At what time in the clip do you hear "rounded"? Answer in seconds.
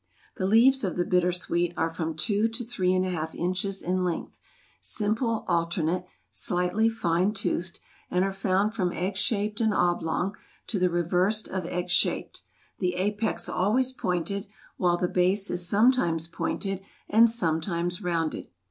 18.01-18.47